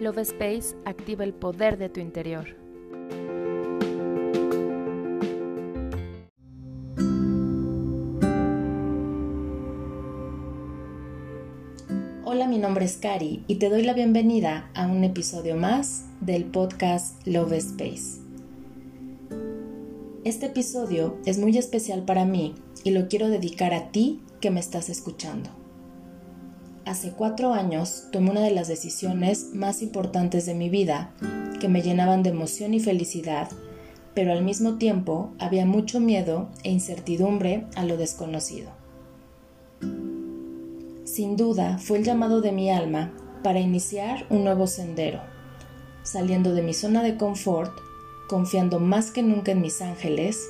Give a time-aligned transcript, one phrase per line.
[0.00, 2.56] Love Space activa el poder de tu interior.
[12.24, 16.46] Hola, mi nombre es Cari y te doy la bienvenida a un episodio más del
[16.46, 18.22] podcast Love Space.
[20.24, 24.60] Este episodio es muy especial para mí y lo quiero dedicar a ti que me
[24.60, 25.59] estás escuchando.
[26.90, 31.12] Hace cuatro años tomé una de las decisiones más importantes de mi vida
[31.60, 33.48] que me llenaban de emoción y felicidad,
[34.12, 38.72] pero al mismo tiempo había mucho miedo e incertidumbre a lo desconocido.
[41.04, 43.12] Sin duda fue el llamado de mi alma
[43.44, 45.20] para iniciar un nuevo sendero,
[46.02, 47.70] saliendo de mi zona de confort,
[48.28, 50.44] confiando más que nunca en mis ángeles,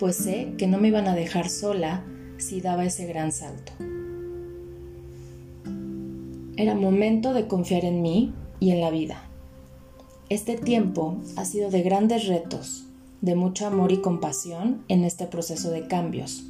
[0.00, 2.04] pues sé que no me iban a dejar sola
[2.38, 3.72] si daba ese gran salto.
[6.58, 9.22] Era momento de confiar en mí y en la vida.
[10.28, 12.84] Este tiempo ha sido de grandes retos,
[13.20, 16.42] de mucho amor y compasión en este proceso de cambios,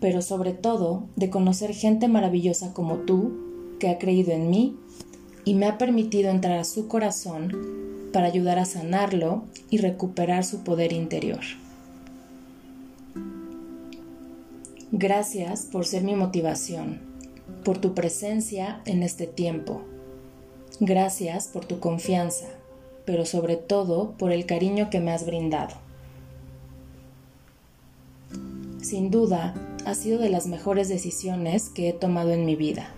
[0.00, 4.76] pero sobre todo de conocer gente maravillosa como tú que ha creído en mí
[5.46, 10.62] y me ha permitido entrar a su corazón para ayudar a sanarlo y recuperar su
[10.62, 11.40] poder interior.
[14.92, 17.09] Gracias por ser mi motivación
[17.64, 19.82] por tu presencia en este tiempo.
[20.80, 22.46] Gracias por tu confianza,
[23.04, 25.74] pero sobre todo por el cariño que me has brindado.
[28.82, 32.94] Sin duda, ha sido de las mejores decisiones que he tomado en mi vida,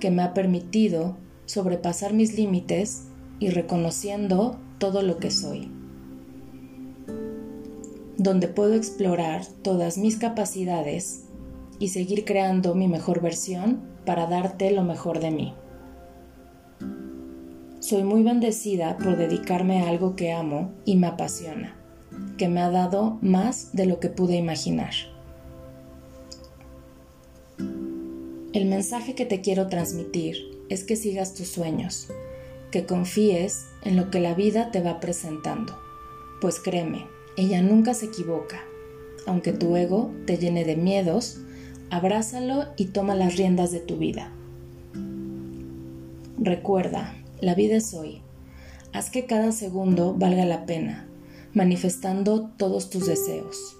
[0.00, 1.16] que me ha permitido
[1.46, 3.04] sobrepasar mis límites
[3.40, 5.70] y reconociendo todo lo que soy,
[8.16, 11.23] donde puedo explorar todas mis capacidades
[11.78, 15.54] y seguir creando mi mejor versión para darte lo mejor de mí.
[17.80, 21.76] Soy muy bendecida por dedicarme a algo que amo y me apasiona,
[22.38, 24.94] que me ha dado más de lo que pude imaginar.
[28.54, 30.36] El mensaje que te quiero transmitir
[30.68, 32.08] es que sigas tus sueños,
[32.70, 35.76] que confíes en lo que la vida te va presentando,
[36.40, 37.06] pues créeme,
[37.36, 38.64] ella nunca se equivoca,
[39.26, 41.40] aunque tu ego te llene de miedos
[41.94, 44.32] abrázalo y toma las riendas de tu vida.
[46.38, 48.20] Recuerda, la vida es hoy.
[48.92, 51.06] Haz que cada segundo valga la pena,
[51.52, 53.76] manifestando todos tus deseos.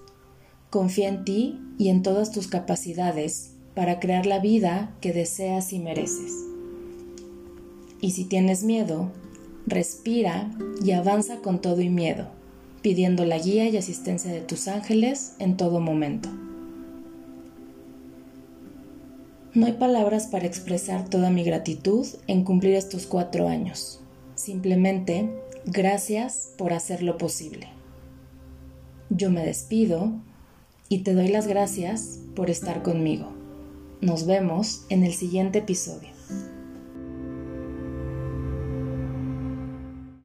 [0.70, 5.80] Confía en ti y en todas tus capacidades para crear la vida que deseas y
[5.80, 6.32] mereces.
[8.00, 9.10] Y si tienes miedo,
[9.66, 10.52] respira
[10.84, 12.28] y avanza con todo y miedo,
[12.80, 16.28] pidiendo la guía y asistencia de tus ángeles en todo momento.
[19.54, 24.00] No hay palabras para expresar toda mi gratitud en cumplir estos cuatro años.
[24.34, 25.30] Simplemente,
[25.64, 27.68] gracias por hacerlo posible.
[29.10, 30.10] Yo me despido
[30.88, 33.28] y te doy las gracias por estar conmigo.
[34.00, 36.13] Nos vemos en el siguiente episodio.